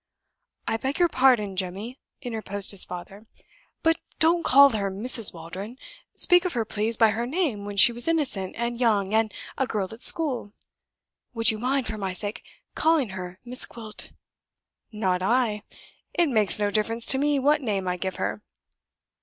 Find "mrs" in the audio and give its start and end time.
4.89-5.31